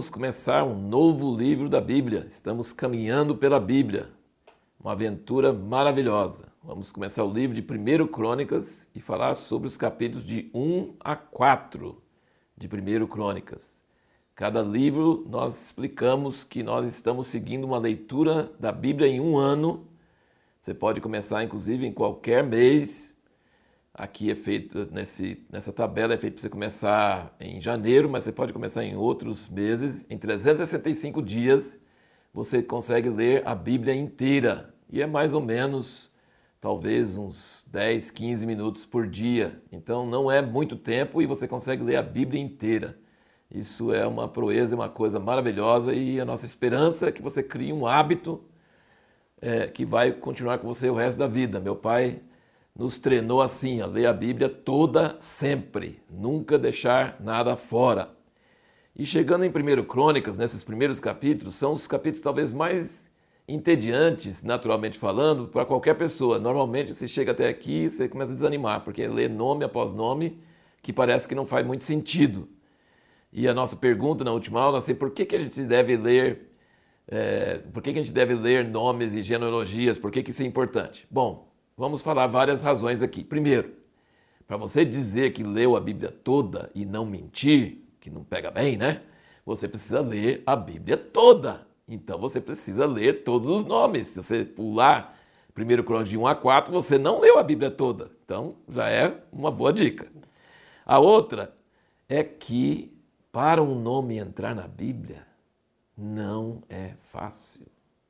vamos 0.00 0.08
começar 0.08 0.64
um 0.64 0.74
novo 0.74 1.36
livro 1.36 1.68
da 1.68 1.78
Bíblia. 1.78 2.24
Estamos 2.26 2.72
caminhando 2.72 3.36
pela 3.36 3.60
Bíblia. 3.60 4.08
Uma 4.82 4.92
aventura 4.92 5.52
maravilhosa. 5.52 6.46
Vamos 6.64 6.90
começar 6.90 7.22
o 7.22 7.30
livro 7.30 7.54
de 7.54 7.60
1 7.60 8.06
Crônicas 8.06 8.88
e 8.94 8.98
falar 8.98 9.34
sobre 9.34 9.68
os 9.68 9.76
capítulos 9.76 10.24
de 10.24 10.50
1 10.54 10.94
a 11.00 11.14
4 11.14 12.02
de 12.56 12.66
1 12.66 13.06
Crônicas. 13.08 13.78
Cada 14.34 14.62
livro 14.62 15.26
nós 15.28 15.66
explicamos 15.66 16.44
que 16.44 16.62
nós 16.62 16.86
estamos 16.86 17.26
seguindo 17.26 17.64
uma 17.64 17.76
leitura 17.76 18.50
da 18.58 18.72
Bíblia 18.72 19.06
em 19.06 19.20
um 19.20 19.36
ano. 19.36 19.86
Você 20.58 20.72
pode 20.72 21.02
começar, 21.02 21.44
inclusive, 21.44 21.86
em 21.86 21.92
qualquer 21.92 22.42
mês, 22.42 23.14
Aqui 24.00 24.30
é 24.30 24.34
feito, 24.34 24.88
nesse, 24.90 25.44
nessa 25.52 25.74
tabela 25.74 26.14
é 26.14 26.16
feito 26.16 26.32
para 26.32 26.40
você 26.40 26.48
começar 26.48 27.36
em 27.38 27.60
janeiro, 27.60 28.08
mas 28.08 28.24
você 28.24 28.32
pode 28.32 28.50
começar 28.50 28.82
em 28.82 28.96
outros 28.96 29.46
meses. 29.46 30.06
Em 30.08 30.16
365 30.16 31.20
dias 31.20 31.78
você 32.32 32.62
consegue 32.62 33.10
ler 33.10 33.46
a 33.46 33.54
Bíblia 33.54 33.94
inteira. 33.94 34.74
E 34.88 35.02
é 35.02 35.06
mais 35.06 35.34
ou 35.34 35.42
menos, 35.42 36.10
talvez, 36.62 37.18
uns 37.18 37.62
10, 37.66 38.10
15 38.10 38.46
minutos 38.46 38.86
por 38.86 39.06
dia. 39.06 39.60
Então 39.70 40.06
não 40.06 40.30
é 40.30 40.40
muito 40.40 40.76
tempo 40.76 41.20
e 41.20 41.26
você 41.26 41.46
consegue 41.46 41.82
ler 41.82 41.96
a 41.96 42.02
Bíblia 42.02 42.40
inteira. 42.40 42.98
Isso 43.50 43.92
é 43.92 44.06
uma 44.06 44.26
proeza, 44.26 44.74
uma 44.74 44.88
coisa 44.88 45.20
maravilhosa 45.20 45.92
e 45.92 46.18
a 46.18 46.24
nossa 46.24 46.46
esperança 46.46 47.10
é 47.10 47.12
que 47.12 47.20
você 47.20 47.42
crie 47.42 47.70
um 47.70 47.86
hábito 47.86 48.42
é, 49.42 49.66
que 49.66 49.84
vai 49.84 50.10
continuar 50.10 50.56
com 50.56 50.66
você 50.66 50.88
o 50.88 50.94
resto 50.94 51.18
da 51.18 51.26
vida. 51.26 51.60
Meu 51.60 51.76
pai 51.76 52.22
nos 52.80 52.98
treinou 52.98 53.42
assim, 53.42 53.82
a 53.82 53.86
ler 53.86 54.06
a 54.06 54.12
Bíblia 54.14 54.48
toda 54.48 55.14
sempre, 55.20 56.00
nunca 56.08 56.58
deixar 56.58 57.20
nada 57.20 57.54
fora. 57.54 58.10
E 58.96 59.04
chegando 59.04 59.44
em 59.44 59.50
1 59.50 59.84
Crônicas, 59.84 60.38
nesses 60.38 60.64
primeiros 60.64 60.98
capítulos, 60.98 61.56
são 61.56 61.72
os 61.72 61.86
capítulos 61.86 62.22
talvez 62.22 62.50
mais 62.50 63.10
entediantes, 63.46 64.42
naturalmente 64.42 64.98
falando, 64.98 65.46
para 65.46 65.66
qualquer 65.66 65.92
pessoa. 65.92 66.38
Normalmente 66.38 66.94
você 66.94 67.06
chega 67.06 67.32
até 67.32 67.48
aqui 67.48 67.84
e 67.84 67.90
você 67.90 68.08
começa 68.08 68.32
a 68.32 68.34
desanimar, 68.34 68.80
porque 68.80 69.06
lê 69.06 69.28
nome 69.28 69.62
após 69.62 69.92
nome 69.92 70.40
que 70.82 70.90
parece 70.90 71.28
que 71.28 71.34
não 71.34 71.44
faz 71.44 71.66
muito 71.66 71.84
sentido. 71.84 72.48
E 73.30 73.46
a 73.46 73.52
nossa 73.52 73.76
pergunta 73.76 74.24
na 74.24 74.32
última 74.32 74.58
aula, 74.58 74.78
assim, 74.78 74.94
por 74.94 75.10
que, 75.10 75.26
que 75.26 75.36
a 75.36 75.38
gente 75.38 75.60
deve 75.64 75.98
ler, 75.98 76.50
é, 77.06 77.58
por 77.58 77.82
que, 77.82 77.92
que 77.92 77.98
a 77.98 78.02
gente 78.02 78.14
deve 78.14 78.34
ler 78.34 78.66
nomes 78.66 79.12
e 79.12 79.22
genealogias, 79.22 79.98
por 79.98 80.10
que, 80.10 80.22
que 80.22 80.30
isso 80.30 80.42
é 80.42 80.46
importante? 80.46 81.06
Bom, 81.10 81.49
Vamos 81.80 82.02
falar 82.02 82.26
várias 82.26 82.62
razões 82.62 83.00
aqui. 83.00 83.24
Primeiro, 83.24 83.72
para 84.46 84.58
você 84.58 84.84
dizer 84.84 85.32
que 85.32 85.42
leu 85.42 85.74
a 85.74 85.80
Bíblia 85.80 86.10
toda 86.10 86.70
e 86.74 86.84
não 86.84 87.06
mentir, 87.06 87.78
que 87.98 88.10
não 88.10 88.22
pega 88.22 88.50
bem, 88.50 88.76
né? 88.76 89.00
Você 89.46 89.66
precisa 89.66 90.02
ler 90.02 90.42
a 90.44 90.54
Bíblia 90.54 90.98
toda. 90.98 91.66
Então 91.88 92.18
você 92.18 92.38
precisa 92.38 92.84
ler 92.84 93.24
todos 93.24 93.48
os 93.48 93.64
nomes. 93.64 94.08
Se 94.08 94.22
você 94.22 94.44
pular 94.44 95.18
1 95.56 95.82
Crônicas 95.82 96.10
de 96.10 96.18
1 96.18 96.26
a 96.26 96.34
4, 96.34 96.70
você 96.70 96.98
não 96.98 97.18
leu 97.18 97.38
a 97.38 97.42
Bíblia 97.42 97.70
toda. 97.70 98.10
Então 98.26 98.56
já 98.68 98.90
é 98.90 99.18
uma 99.32 99.50
boa 99.50 99.72
dica. 99.72 100.06
A 100.84 100.98
outra 100.98 101.50
é 102.10 102.22
que 102.22 102.94
para 103.32 103.62
um 103.62 103.74
nome 103.74 104.18
entrar 104.18 104.54
na 104.54 104.68
Bíblia 104.68 105.26
não 105.96 106.62
é 106.68 106.92
fácil. 107.10 107.66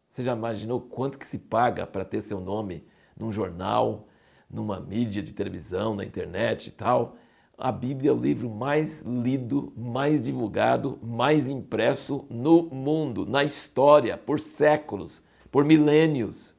Você 0.09 0.25
já 0.25 0.35
imaginou 0.35 0.81
quanto 0.81 1.17
que 1.21 1.25
se 1.25 1.39
paga 1.39 1.87
para 1.87 2.05
ter 2.05 2.21
seu 2.21 2.41
nome 2.41 2.85
num 3.21 3.33
jornal, 3.33 4.07
numa 4.51 4.81
mídia 4.81 5.23
de 5.23 5.33
televisão, 5.33 5.95
na 5.95 6.05
internet 6.05 6.69
e 6.69 6.71
tal. 6.71 7.17
A 7.57 7.71
Bíblia 7.71 8.11
é 8.11 8.15
o 8.15 8.17
livro 8.17 8.49
mais 8.49 9.03
lido, 9.03 9.73
mais 9.77 10.23
divulgado, 10.23 10.99
mais 11.03 11.49
impresso 11.49 12.25
no 12.31 12.63
mundo, 12.63 13.27
na 13.27 13.45
história, 13.45 14.17
por 14.17 14.41
séculos, 14.41 15.23
por 15.51 15.65
milênios. 15.65 16.57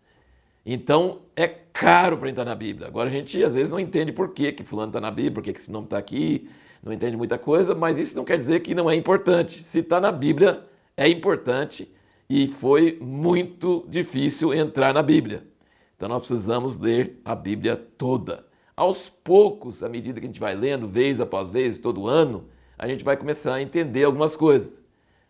Então 0.64 1.22
é 1.36 1.48
caro 1.48 2.18
para 2.20 2.30
entrar 2.30 2.46
na 2.46 2.54
Bíblia. 2.54 2.88
Agora 2.88 3.10
a 3.10 3.12
gente 3.12 3.44
às 3.44 3.56
vezes 3.56 3.72
não 3.72 3.80
entende 3.80 4.12
por 4.12 4.30
que, 4.30 4.52
que 4.52 4.64
fulano 4.64 4.90
está 4.90 5.02
na 5.02 5.10
Bíblia, 5.10 5.32
por 5.32 5.44
que, 5.44 5.54
que 5.54 5.60
esse 5.60 5.72
nome 5.72 5.86
está 5.86 5.98
aqui, 5.98 6.48
não 6.84 6.94
entende 6.94 7.18
muita 7.18 7.38
coisa, 7.38 7.74
mas 7.74 7.98
isso 7.98 8.16
não 8.16 8.24
quer 8.24 8.38
dizer 8.38 8.60
que 8.60 8.76
não 8.76 8.90
é 8.90 8.96
importante. 8.96 9.64
Se 9.64 9.80
está 9.80 10.00
na 10.00 10.12
Bíblia, 10.12 10.64
é 10.96 11.10
importante 11.10 11.92
e 12.30 12.48
foi 12.48 12.98
muito 13.02 13.86
difícil 13.90 14.54
entrar 14.54 14.94
na 14.94 15.02
Bíblia. 15.02 15.51
Então 16.02 16.10
nós 16.10 16.22
precisamos 16.22 16.80
ler 16.80 17.22
a 17.24 17.36
Bíblia 17.36 17.76
toda. 17.76 18.44
Aos 18.76 19.08
poucos, 19.08 19.84
à 19.84 19.88
medida 19.88 20.20
que 20.20 20.26
a 20.26 20.30
gente 20.30 20.40
vai 20.40 20.56
lendo, 20.56 20.88
vez 20.88 21.22
após 21.22 21.52
vez, 21.52 21.78
todo 21.78 22.08
ano, 22.08 22.46
a 22.76 22.88
gente 22.88 23.04
vai 23.04 23.16
começar 23.16 23.54
a 23.54 23.62
entender 23.62 24.06
algumas 24.06 24.36
coisas. 24.36 24.82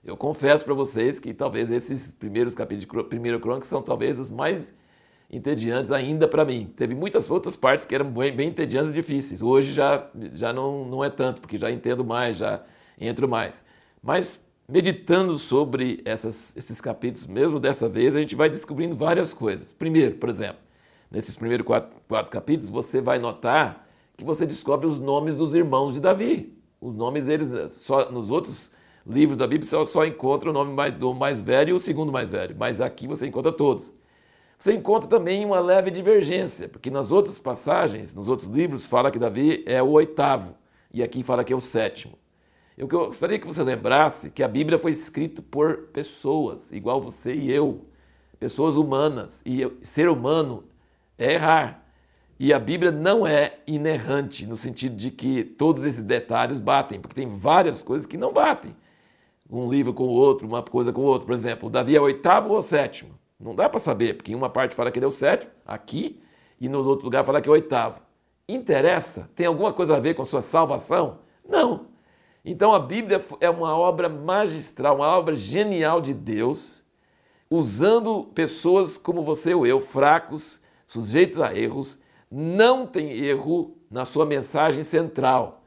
Eu 0.02 0.16
confesso 0.16 0.64
para 0.64 0.74
vocês 0.74 1.20
que 1.20 1.34
talvez 1.34 1.70
esses 1.70 2.14
primeiros 2.14 2.56
capítulos 2.56 3.04
de 3.04 3.10
Primeira 3.10 3.38
Crônica 3.38 3.66
são 3.66 3.82
talvez 3.82 4.18
os 4.18 4.32
mais 4.32 4.74
entediantes 5.30 5.92
ainda 5.92 6.26
para 6.26 6.46
mim. 6.46 6.72
Teve 6.74 6.96
muitas 6.96 7.30
outras 7.30 7.58
partes 7.58 7.84
que 7.84 7.94
eram 7.94 8.10
bem, 8.10 8.34
bem 8.34 8.48
entediantes 8.48 8.92
e 8.92 8.94
difíceis. 8.94 9.42
Hoje 9.42 9.74
já, 9.74 10.10
já 10.32 10.54
não, 10.54 10.86
não 10.86 11.04
é 11.04 11.10
tanto, 11.10 11.42
porque 11.42 11.58
já 11.58 11.70
entendo 11.70 12.06
mais, 12.06 12.38
já 12.38 12.64
entro 12.98 13.28
mais. 13.28 13.66
Mas 14.02 14.42
meditando 14.72 15.38
sobre 15.38 16.02
essas, 16.06 16.56
esses 16.56 16.80
capítulos, 16.80 17.28
mesmo 17.28 17.60
dessa 17.60 17.90
vez, 17.90 18.16
a 18.16 18.22
gente 18.22 18.38
vai 18.38 18.50
descobrindo 18.50 18.96
várias 18.96 19.34
coisas. 19.34 19.74
Primeiro, 19.74 20.16
por 20.16 20.30
exemplo, 20.30 20.62
nesses 21.12 21.36
primeiros 21.36 21.66
quatro, 21.66 22.00
quatro 22.08 22.32
capítulos, 22.32 22.70
você 22.70 23.02
vai 23.02 23.20
notar 23.20 23.86
que 24.16 24.24
você 24.24 24.46
descobre 24.46 24.88
os 24.88 24.98
nomes 24.98 25.36
dos 25.36 25.54
irmãos 25.54 25.94
de 25.94 26.00
Davi. 26.00 26.58
Os 26.80 26.96
nomes 26.96 27.26
deles, 27.26 27.74
só 27.74 28.10
nos 28.10 28.32
outros 28.32 28.72
livros 29.06 29.38
da 29.38 29.46
Bíblia, 29.46 29.70
você 29.70 29.92
só 29.92 30.06
encontra 30.06 30.50
o 30.50 30.54
nome 30.54 30.74
mais, 30.74 30.94
do 30.94 31.14
mais 31.14 31.42
velho 31.42 31.72
e 31.72 31.74
o 31.74 31.80
segundo 31.80 32.10
mais 32.10 32.32
velho, 32.32 32.56
mas 32.58 32.80
aqui 32.80 33.08
você 33.08 33.28
encontra 33.28 33.52
todos. 33.52 33.94
Você 34.58 34.72
encontra 34.74 35.10
também 35.10 35.44
uma 35.44 35.60
leve 35.60 35.92
divergência, 35.92 36.70
porque 36.70 36.90
nas 36.90 37.12
outras 37.12 37.38
passagens, 37.38 38.14
nos 38.14 38.30
outros 38.30 38.48
livros, 38.48 38.86
fala 38.86 39.12
que 39.12 39.20
Davi 39.20 39.66
é 39.68 39.84
o 39.84 39.90
oitavo, 39.90 40.56
e 40.94 41.04
aqui 41.04 41.24
fala 41.24 41.44
que 41.44 41.52
é 41.52 41.56
o 41.56 41.60
sétimo. 41.60 42.21
Eu 42.82 42.88
gostaria 42.88 43.38
que 43.38 43.46
você 43.46 43.62
lembrasse 43.62 44.32
que 44.32 44.42
a 44.42 44.48
Bíblia 44.48 44.80
foi 44.80 44.92
escrita 44.92 45.40
por 45.40 45.90
pessoas, 45.94 46.72
igual 46.72 47.00
você 47.00 47.32
e 47.32 47.52
eu, 47.52 47.86
pessoas 48.40 48.76
humanas. 48.76 49.40
E 49.46 49.72
ser 49.84 50.10
humano 50.10 50.64
é 51.16 51.34
errar. 51.34 51.86
E 52.40 52.52
a 52.52 52.58
Bíblia 52.58 52.92
não 52.92 53.28
é 53.28 53.60
inerrante, 53.68 54.48
no 54.48 54.56
sentido 54.56 54.96
de 54.96 55.12
que 55.12 55.44
todos 55.44 55.84
esses 55.84 56.02
detalhes 56.02 56.60
batem, 56.60 57.00
porque 57.00 57.14
tem 57.14 57.30
várias 57.30 57.84
coisas 57.84 58.08
que 58.08 58.18
não 58.18 58.34
batem. 58.34 58.76
Um 59.48 59.70
livro 59.70 59.94
com 59.94 60.06
o 60.06 60.14
outro, 60.14 60.48
uma 60.48 60.64
coisa 60.64 60.92
com 60.92 61.02
o 61.02 61.06
outro. 61.06 61.28
Por 61.28 61.36
exemplo, 61.36 61.70
Davi 61.70 61.96
é 61.96 62.02
oitavo 62.02 62.52
ou 62.52 62.64
sétimo? 62.64 63.12
Não 63.40 63.54
dá 63.54 63.70
para 63.70 63.80
saber, 63.80 64.16
porque 64.16 64.32
em 64.32 64.36
uma 64.36 64.50
parte 64.50 64.74
fala 64.74 64.90
que 64.90 64.98
ele 64.98 65.06
é 65.06 65.08
o 65.08 65.12
sétimo, 65.12 65.52
aqui, 65.68 66.20
e 66.60 66.68
no 66.68 66.84
outro 66.84 67.06
lugar 67.06 67.24
fala 67.24 67.40
que 67.42 67.48
é 67.48 67.52
o 67.52 67.54
oitavo. 67.54 68.02
Interessa? 68.50 69.30
Tem 69.36 69.46
alguma 69.46 69.72
coisa 69.72 69.98
a 69.98 70.00
ver 70.00 70.16
com 70.16 70.24
a 70.24 70.26
sua 70.26 70.42
salvação? 70.42 71.20
Não. 71.48 71.91
Então 72.44 72.74
a 72.74 72.80
Bíblia 72.80 73.24
é 73.40 73.50
uma 73.50 73.78
obra 73.78 74.10
magistral, 74.10 74.98
uma 74.98 75.08
obra 75.08 75.36
genial 75.36 76.02
de 76.02 76.14
Deus, 76.14 76.84
usando 77.50 78.24
pessoas 78.34 78.98
como 78.98 79.24
você 79.24 79.54
ou 79.54 79.66
eu, 79.68 79.80
fracos, 79.80 80.60
sujeitos 80.88 81.40
a 81.40 81.56
erros, 81.56 82.00
não 82.32 82.88
tem 82.88 83.12
erro 83.12 83.78
na 83.90 84.06
sua 84.06 84.26
mensagem 84.26 84.84
central, 84.84 85.64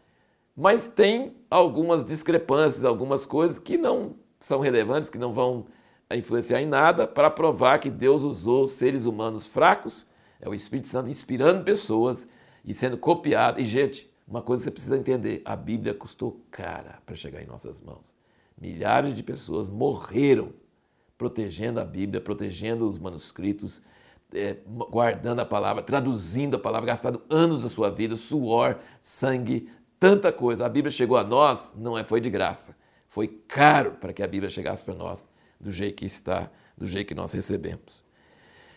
mas 0.56 0.88
tem 0.88 1.36
algumas 1.50 2.04
discrepâncias, 2.04 2.84
algumas 2.84 3.26
coisas 3.26 3.58
que 3.58 3.76
não 3.76 4.16
são 4.40 4.60
relevantes, 4.60 5.10
que 5.10 5.18
não 5.18 5.32
vão 5.32 5.66
influenciar 6.10 6.60
em 6.60 6.66
nada, 6.66 7.06
para 7.06 7.30
provar 7.30 7.78
que 7.78 7.90
Deus 7.90 8.22
usou 8.22 8.66
seres 8.66 9.06
humanos 9.06 9.46
fracos, 9.46 10.06
é 10.40 10.48
o 10.48 10.54
Espírito 10.54 10.88
Santo 10.88 11.10
inspirando 11.10 11.64
pessoas 11.64 12.26
e 12.64 12.74
sendo 12.74 12.98
copiado. 12.98 13.60
E, 13.60 13.64
gente, 13.64 14.10
uma 14.26 14.42
coisa 14.42 14.62
que 14.62 14.64
você 14.64 14.70
precisa 14.70 14.96
entender: 14.96 15.42
a 15.44 15.54
Bíblia 15.54 15.94
custou 15.94 16.40
cara 16.50 16.98
para 17.04 17.14
chegar 17.14 17.42
em 17.42 17.46
nossas 17.46 17.80
mãos. 17.80 18.14
Milhares 18.60 19.14
de 19.14 19.22
pessoas 19.22 19.68
morreram 19.68 20.52
protegendo 21.18 21.80
a 21.80 21.84
Bíblia, 21.84 22.20
protegendo 22.20 22.88
os 22.88 22.98
manuscritos, 22.98 23.82
é, 24.32 24.56
guardando 24.66 25.40
a 25.40 25.44
palavra, 25.44 25.82
traduzindo 25.82 26.56
a 26.56 26.58
palavra, 26.58 26.86
gastando 26.88 27.22
anos 27.28 27.62
da 27.62 27.68
sua 27.68 27.90
vida, 27.90 28.16
suor, 28.16 28.78
sangue, 29.00 29.68
tanta 29.98 30.32
coisa. 30.32 30.66
A 30.66 30.68
Bíblia 30.68 30.90
chegou 30.90 31.16
a 31.16 31.24
nós, 31.24 31.72
não 31.76 31.96
é, 31.96 32.04
foi 32.04 32.20
de 32.20 32.30
graça. 32.30 32.76
Foi 33.08 33.28
caro 33.28 33.92
para 33.92 34.12
que 34.12 34.22
a 34.22 34.26
Bíblia 34.26 34.50
chegasse 34.50 34.84
para 34.84 34.94
nós 34.94 35.28
do 35.60 35.70
jeito 35.70 35.96
que 35.96 36.04
está, 36.04 36.50
do 36.76 36.86
jeito 36.86 37.08
que 37.08 37.14
nós 37.14 37.32
recebemos. 37.32 38.04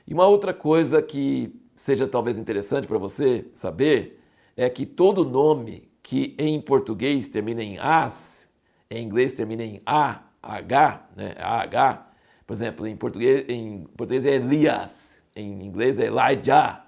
E 0.07 0.13
uma 0.13 0.27
outra 0.27 0.53
coisa 0.53 1.01
que 1.01 1.53
seja 1.75 2.07
talvez 2.07 2.37
interessante 2.37 2.87
para 2.87 2.97
você 2.97 3.45
saber 3.51 4.19
é 4.57 4.69
que 4.69 4.85
todo 4.85 5.23
nome 5.23 5.89
que 6.01 6.35
em 6.37 6.59
português 6.59 7.27
termina 7.29 7.63
em 7.63 7.77
as, 7.77 8.49
em 8.89 9.03
inglês 9.03 9.33
termina 9.33 9.63
em 9.63 9.81
a, 9.85 10.23
h, 10.41 11.07
né, 11.15 11.35
ah, 11.37 12.07
por 12.45 12.53
exemplo, 12.53 12.87
em 12.87 12.95
português, 12.95 13.45
em 13.49 13.83
português 13.95 14.25
é 14.25 14.35
Elias, 14.35 15.21
em 15.35 15.63
inglês 15.63 15.99
é 15.99 16.05
Elijah. 16.05 16.85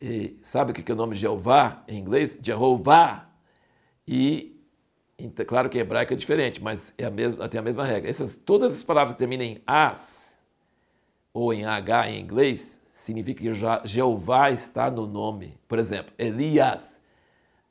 E 0.00 0.38
sabe 0.42 0.72
o 0.72 0.74
que 0.74 0.90
é 0.90 0.94
o 0.94 0.96
nome 0.96 1.14
Jeová 1.14 1.84
em 1.86 1.98
inglês? 1.98 2.38
Jeová. 2.42 3.30
E 4.06 4.58
Então, 5.18 5.44
claro 5.46 5.68
que 5.70 5.78
hebraico 5.78 6.12
é 6.12 6.16
diferente, 6.16 6.62
mas 6.62 6.92
é 6.98 7.04
a 7.04 7.10
mesma, 7.10 7.48
tem 7.48 7.58
a 7.58 7.62
mesma 7.62 7.84
regra. 7.84 8.08
Essas, 8.08 8.36
todas 8.36 8.74
as 8.74 8.82
palavras 8.82 9.12
que 9.12 9.18
terminam 9.18 9.44
em 9.46 9.62
as 9.66 10.38
ou 11.32 11.52
em 11.52 11.64
H 11.64 12.10
em 12.10 12.20
inglês, 12.20 12.75
significa 13.06 13.40
que 13.40 13.88
Jeová 13.88 14.50
está 14.50 14.90
no 14.90 15.06
nome. 15.06 15.56
Por 15.68 15.78
exemplo, 15.78 16.12
Elias. 16.18 17.00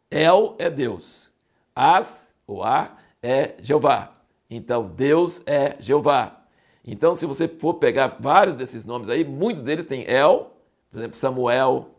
El 0.10 0.56
é 0.58 0.70
Deus. 0.70 1.30
As, 1.76 2.34
ou 2.48 2.64
A, 2.64 2.96
é 3.22 3.56
Jeová. 3.62 4.14
Então, 4.50 4.88
Deus 4.88 5.42
é 5.46 5.76
Jeová. 5.80 6.42
Então, 6.88 7.14
se 7.14 7.26
você 7.26 7.50
for 7.50 7.74
pegar 7.74 8.16
vários 8.20 8.56
desses 8.56 8.86
nomes 8.86 9.10
aí, 9.10 9.26
muitos 9.26 9.62
deles 9.62 9.86
têm 9.86 10.06
El, 10.08 10.54
por 10.90 11.00
exemplo, 11.00 11.18
Samuel, 11.18 11.90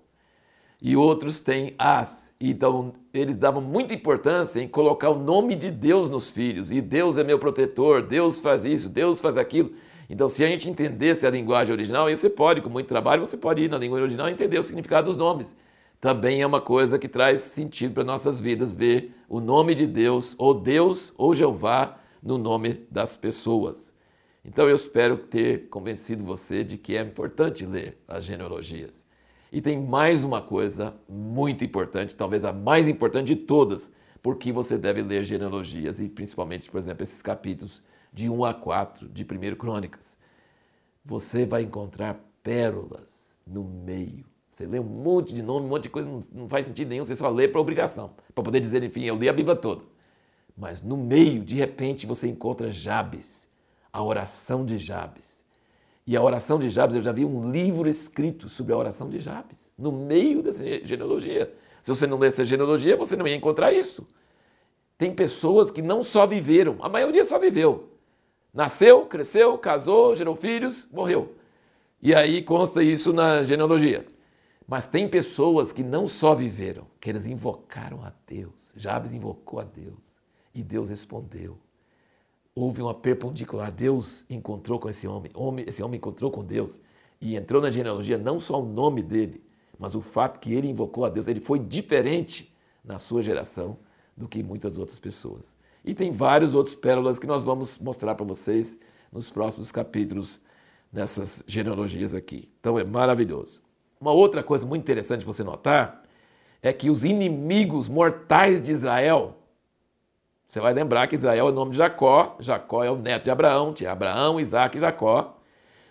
e 0.80 0.96
outros 0.96 1.38
têm 1.38 1.74
As. 1.78 2.32
Então, 2.40 2.94
eles 3.12 3.36
davam 3.36 3.60
muita 3.60 3.92
importância 3.92 4.60
em 4.60 4.68
colocar 4.68 5.10
o 5.10 5.18
nome 5.18 5.54
de 5.54 5.70
Deus 5.70 6.08
nos 6.08 6.30
filhos. 6.30 6.72
E 6.72 6.80
Deus 6.80 7.18
é 7.18 7.24
meu 7.24 7.38
protetor, 7.38 8.00
Deus 8.00 8.40
faz 8.40 8.64
isso, 8.64 8.88
Deus 8.88 9.20
faz 9.20 9.36
aquilo. 9.36 9.72
Então, 10.08 10.28
se 10.28 10.44
a 10.44 10.46
gente 10.46 10.70
entendesse 10.70 11.26
a 11.26 11.30
linguagem 11.30 11.72
original, 11.72 12.06
aí 12.06 12.16
você 12.16 12.30
pode, 12.30 12.60
com 12.60 12.70
muito 12.70 12.86
trabalho, 12.86 13.24
você 13.24 13.36
pode 13.36 13.62
ir 13.62 13.70
na 13.70 13.78
língua 13.78 14.00
original 14.00 14.28
e 14.28 14.32
entender 14.32 14.58
o 14.58 14.62
significado 14.62 15.06
dos 15.06 15.16
nomes. 15.16 15.56
Também 16.00 16.42
é 16.42 16.46
uma 16.46 16.60
coisa 16.60 16.98
que 16.98 17.08
traz 17.08 17.40
sentido 17.40 17.94
para 17.94 18.04
nossas 18.04 18.38
vidas, 18.38 18.72
ver 18.72 19.14
o 19.28 19.40
nome 19.40 19.74
de 19.74 19.86
Deus, 19.86 20.34
ou 20.38 20.54
Deus, 20.54 21.12
ou 21.16 21.34
Jeová, 21.34 21.98
no 22.22 22.38
nome 22.38 22.86
das 22.90 23.16
pessoas. 23.16 23.94
Então 24.44 24.68
eu 24.68 24.76
espero 24.76 25.16
ter 25.16 25.68
convencido 25.68 26.22
você 26.22 26.62
de 26.62 26.78
que 26.78 26.96
é 26.96 27.02
importante 27.02 27.66
ler 27.66 27.98
as 28.06 28.24
genealogias. 28.24 29.04
E 29.50 29.60
tem 29.60 29.80
mais 29.80 30.24
uma 30.24 30.40
coisa 30.40 30.94
muito 31.08 31.64
importante, 31.64 32.14
talvez 32.14 32.44
a 32.44 32.52
mais 32.52 32.88
importante 32.88 33.28
de 33.28 33.36
todas, 33.36 33.90
porque 34.26 34.50
você 34.50 34.76
deve 34.76 35.02
ler 35.02 35.22
genealogias 35.22 36.00
e 36.00 36.08
principalmente, 36.08 36.68
por 36.68 36.78
exemplo, 36.78 37.04
esses 37.04 37.22
capítulos 37.22 37.80
de 38.12 38.28
1 38.28 38.44
a 38.44 38.52
4 38.52 39.08
de 39.08 39.22
1 39.22 39.54
Crônicas. 39.54 40.18
Você 41.04 41.46
vai 41.46 41.62
encontrar 41.62 42.18
pérolas 42.42 43.38
no 43.46 43.62
meio. 43.62 44.24
Você 44.50 44.66
lê 44.66 44.80
um 44.80 44.82
monte 44.82 45.32
de 45.32 45.42
nome, 45.42 45.66
um 45.66 45.68
monte 45.68 45.84
de 45.84 45.90
coisa, 45.90 46.10
não, 46.32 46.48
faz 46.48 46.66
sentido 46.66 46.88
nenhum, 46.88 47.04
você 47.04 47.14
só 47.14 47.28
lê 47.28 47.46
para 47.46 47.60
obrigação, 47.60 48.16
para 48.34 48.42
poder 48.42 48.58
dizer, 48.58 48.82
enfim, 48.82 49.04
eu 49.04 49.14
li 49.14 49.28
a 49.28 49.32
Bíblia 49.32 49.54
toda. 49.54 49.84
Mas 50.58 50.82
no 50.82 50.96
meio, 50.96 51.44
de 51.44 51.54
repente, 51.54 52.04
você 52.04 52.26
encontra 52.26 52.68
Jabes 52.68 53.48
a 53.92 54.02
oração 54.02 54.66
de 54.66 54.76
Jabes. 54.76 55.44
E 56.04 56.16
a 56.16 56.20
oração 56.20 56.58
de 56.58 56.68
Jabes, 56.68 56.96
eu 56.96 57.02
já 57.02 57.12
vi 57.12 57.24
um 57.24 57.52
livro 57.52 57.88
escrito 57.88 58.48
sobre 58.48 58.72
a 58.72 58.76
oração 58.76 59.08
de 59.08 59.20
Jabes, 59.20 59.72
no 59.78 59.92
meio 59.92 60.42
dessa 60.42 60.64
genealogia. 60.84 61.54
Se 61.86 61.94
você 61.94 62.04
não 62.04 62.18
lê 62.18 62.26
essa 62.26 62.44
genealogia, 62.44 62.96
você 62.96 63.14
não 63.14 63.28
ia 63.28 63.36
encontrar 63.36 63.72
isso. 63.72 64.04
Tem 64.98 65.14
pessoas 65.14 65.70
que 65.70 65.80
não 65.80 66.02
só 66.02 66.26
viveram, 66.26 66.78
a 66.80 66.88
maioria 66.88 67.24
só 67.24 67.38
viveu. 67.38 67.92
Nasceu, 68.52 69.06
cresceu, 69.06 69.56
casou, 69.56 70.16
gerou 70.16 70.34
filhos, 70.34 70.88
morreu. 70.92 71.36
E 72.02 72.12
aí 72.12 72.42
consta 72.42 72.82
isso 72.82 73.12
na 73.12 73.44
genealogia. 73.44 74.04
Mas 74.66 74.88
tem 74.88 75.06
pessoas 75.06 75.70
que 75.70 75.84
não 75.84 76.08
só 76.08 76.34
viveram, 76.34 76.88
que 77.00 77.08
eles 77.08 77.24
invocaram 77.24 78.02
a 78.02 78.12
Deus. 78.26 78.72
Jabes 78.74 79.12
invocou 79.12 79.60
a 79.60 79.62
Deus 79.62 80.12
e 80.52 80.64
Deus 80.64 80.88
respondeu 80.88 81.56
houve 82.56 82.80
uma 82.80 82.94
perpendicular. 82.94 83.70
Deus 83.70 84.24
encontrou 84.30 84.80
com 84.80 84.88
esse 84.88 85.06
homem, 85.06 85.30
esse 85.66 85.82
homem 85.82 85.98
encontrou 85.98 86.30
com 86.30 86.42
Deus 86.42 86.80
e 87.20 87.36
entrou 87.36 87.60
na 87.60 87.70
genealogia 87.70 88.16
não 88.16 88.40
só 88.40 88.60
o 88.60 88.64
nome 88.64 89.02
dele, 89.02 89.44
mas 89.78 89.94
o 89.94 90.00
fato 90.00 90.40
que 90.40 90.52
ele 90.52 90.68
invocou 90.68 91.04
a 91.04 91.08
Deus. 91.08 91.28
Ele 91.28 91.40
foi 91.40 91.58
diferente 91.58 92.54
na 92.84 92.98
sua 92.98 93.22
geração 93.22 93.78
do 94.16 94.28
que 94.28 94.42
muitas 94.42 94.78
outras 94.78 94.98
pessoas. 94.98 95.56
E 95.84 95.94
tem 95.94 96.10
vários 96.10 96.54
outros 96.54 96.74
pérolas 96.74 97.18
que 97.18 97.26
nós 97.26 97.44
vamos 97.44 97.78
mostrar 97.78 98.14
para 98.14 98.24
vocês 98.24 98.78
nos 99.12 99.30
próximos 99.30 99.70
capítulos 99.70 100.40
dessas 100.92 101.44
genealogias 101.46 102.14
aqui. 102.14 102.50
Então 102.60 102.78
é 102.78 102.84
maravilhoso. 102.84 103.62
Uma 104.00 104.12
outra 104.12 104.42
coisa 104.42 104.66
muito 104.66 104.82
interessante 104.82 105.24
você 105.24 105.44
notar 105.44 106.02
é 106.62 106.72
que 106.72 106.90
os 106.90 107.04
inimigos 107.04 107.88
mortais 107.88 108.60
de 108.60 108.72
Israel 108.72 109.36
você 110.48 110.60
vai 110.60 110.72
lembrar 110.72 111.06
que 111.08 111.16
Israel 111.16 111.48
é 111.48 111.50
o 111.50 111.54
nome 111.54 111.72
de 111.72 111.78
Jacó, 111.78 112.36
Jacó 112.38 112.84
é 112.84 112.90
o 112.90 112.96
neto 112.96 113.24
de 113.24 113.30
Abraão, 113.30 113.72
tinha 113.72 113.90
Abraão, 113.90 114.38
Isaac 114.38 114.76
e 114.76 114.80
Jacó. 114.80 115.35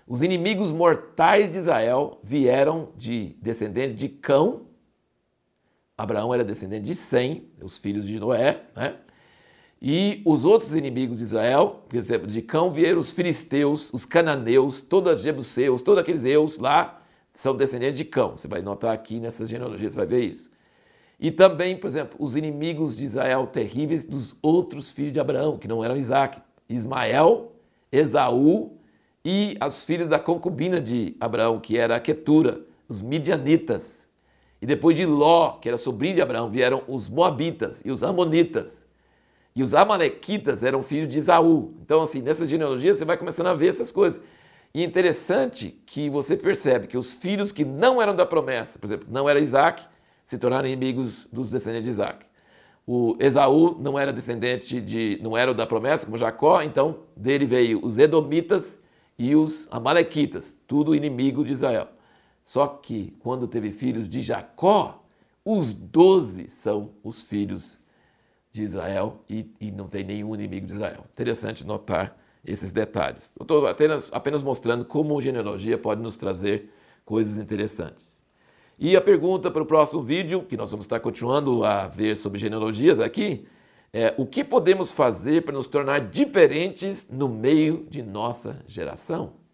Os 0.07 0.21
inimigos 0.21 0.71
mortais 0.71 1.51
de 1.51 1.57
Israel 1.57 2.19
vieram 2.23 2.89
de 2.95 3.35
descendente 3.41 3.95
de 3.95 4.07
Cão. 4.07 4.67
Abraão 5.97 6.31
era 6.31 6.43
descendente 6.43 6.85
de 6.85 6.93
Sem, 6.93 7.49
os 7.59 7.79
filhos 7.79 8.05
de 8.05 8.19
Noé, 8.19 8.65
né? 8.75 8.97
E 9.81 10.21
os 10.25 10.45
outros 10.45 10.75
inimigos 10.75 11.17
de 11.17 11.23
Israel, 11.23 11.83
por 11.89 11.97
exemplo, 11.97 12.27
de 12.27 12.41
Cão 12.41 12.71
vieram 12.71 12.99
os 12.99 13.11
filisteus, 13.11 13.91
os 13.93 14.05
cananeus, 14.05 14.81
todos 14.81 15.17
os 15.17 15.23
jebuseus, 15.23 15.81
todos 15.81 16.01
aqueles 16.01 16.23
eus 16.23 16.57
lá 16.57 17.01
são 17.33 17.55
descendentes 17.55 17.97
de 17.97 18.05
Cão. 18.05 18.37
Você 18.37 18.47
vai 18.47 18.61
notar 18.61 18.93
aqui 18.93 19.19
nessas 19.19 19.49
genealogias, 19.49 19.93
você 19.93 19.97
vai 19.97 20.07
ver 20.07 20.23
isso. 20.23 20.49
E 21.19 21.31
também, 21.31 21.77
por 21.77 21.87
exemplo, 21.87 22.15
os 22.19 22.35
inimigos 22.35 22.95
de 22.95 23.05
Israel 23.05 23.47
terríveis 23.47 24.05
dos 24.05 24.35
outros 24.41 24.91
filhos 24.91 25.11
de 25.11 25.19
Abraão, 25.19 25.57
que 25.57 25.67
não 25.67 25.83
eram 25.83 25.97
Isaac, 25.97 26.41
Ismael, 26.69 27.53
Esaú 27.91 28.77
e 29.25 29.57
os 29.65 29.83
filhos 29.83 30.07
da 30.07 30.19
concubina 30.19 30.79
de 30.79 31.17
Abraão, 31.19 31.59
que 31.59 31.79
era 31.79 31.95
a 31.95 31.99
Quetura, 31.99 32.61
os 32.87 33.01
midianitas. 33.01 34.07
E 34.61 34.67
depois 34.67 34.95
de 34.95 35.03
Ló, 35.03 35.53
que 35.53 35.67
era 35.67 35.77
sobrinho 35.77 36.13
de 36.13 36.21
Abraão, 36.21 36.51
vieram 36.51 36.83
os 36.87 37.09
moabitas 37.09 37.81
e 37.83 37.91
os 37.91 38.03
amonitas. 38.03 38.85
E 39.55 39.63
os 39.63 39.73
amalequitas 39.73 40.63
eram 40.63 40.83
filhos 40.83 41.07
de 41.07 41.17
Esaú. 41.17 41.73
Então, 41.81 42.03
assim, 42.03 42.21
nessa 42.21 42.45
genealogia 42.45 42.93
você 42.93 43.03
vai 43.03 43.17
começando 43.17 43.47
a 43.47 43.55
ver 43.55 43.69
essas 43.69 43.91
coisas. 43.91 44.21
E 44.75 44.81
é 44.81 44.85
interessante 44.85 45.81
que 45.87 46.07
você 46.07 46.37
percebe 46.37 46.85
que 46.85 46.97
os 46.97 47.15
filhos 47.15 47.51
que 47.51 47.65
não 47.65 47.99
eram 47.99 48.15
da 48.15 48.27
promessa, 48.27 48.77
por 48.77 48.85
exemplo, 48.85 49.07
não 49.09 49.27
era 49.27 49.39
Isaac, 49.39 49.83
se 50.23 50.37
tornaram 50.37 50.67
inimigos 50.67 51.27
dos 51.31 51.49
descendentes 51.49 51.85
de 51.85 51.89
Isaac. 51.89 52.25
O 52.85 53.15
Esaú 53.19 53.75
não 53.79 53.97
era 53.97 54.13
descendente 54.13 54.79
de, 54.79 55.19
não 55.23 55.35
era 55.35 55.49
o 55.49 55.53
da 55.53 55.65
promessa, 55.65 56.05
como 56.05 56.17
Jacó, 56.17 56.61
então 56.61 56.99
dele 57.15 57.47
veio 57.47 57.83
os 57.83 57.97
Edomitas 57.97 58.84
e 59.17 59.35
os 59.35 59.67
Amalequitas, 59.71 60.57
tudo 60.67 60.95
inimigo 60.95 61.43
de 61.43 61.51
Israel. 61.51 61.87
Só 62.43 62.67
que 62.67 63.13
quando 63.19 63.47
teve 63.47 63.71
filhos 63.71 64.07
de 64.07 64.21
Jacó, 64.21 65.03
os 65.43 65.73
doze 65.73 66.47
são 66.47 66.91
os 67.03 67.23
filhos 67.23 67.79
de 68.51 68.63
Israel 68.63 69.21
e, 69.29 69.49
e, 69.59 69.71
não 69.71 69.87
tem 69.87 70.03
nenhum 70.03 70.33
inimigo 70.33 70.67
de 70.67 70.73
Israel. 70.73 71.05
Interessante 71.11 71.65
notar 71.65 72.17
esses 72.45 72.71
detalhes. 72.71 73.31
estou 73.39 73.67
apenas, 73.67 74.09
apenas 74.13 74.41
mostrando 74.41 74.85
como 74.85 75.19
genealogia 75.19 75.77
pode 75.77 76.01
nos 76.01 76.15
trazer 76.15 76.71
coisas 77.03 77.37
interessantes. 77.37 78.23
E 78.77 78.95
a 78.95 79.01
pergunta 79.01 79.49
para 79.49 79.63
o 79.63 79.65
próximo 79.65 80.03
vídeo, 80.03 80.43
que 80.43 80.57
nós 80.57 80.69
vamos 80.69 80.85
estar 80.85 80.99
continuando 80.99 81.63
a 81.63 81.87
ver 81.87 82.15
sobre 82.15 82.39
genealogias 82.39 82.99
aqui, 82.99 83.45
é 83.97 84.13
o 84.17 84.25
que 84.25 84.43
podemos 84.43 84.91
fazer 84.91 85.43
para 85.43 85.53
nos 85.53 85.67
tornar 85.67 86.09
diferentes 86.09 87.07
no 87.09 87.29
meio 87.29 87.87
de 87.89 88.03
nossa 88.03 88.61
geração? 88.67 89.44